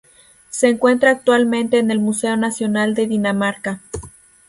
Se 0.49 0.67
encuentra 0.67 1.11
actualmente 1.11 1.77
en 1.77 1.91
el 1.91 1.99
Museo 1.99 2.35
Nacional 2.35 2.95
de 2.95 3.05
Dinamarca. 3.05 3.81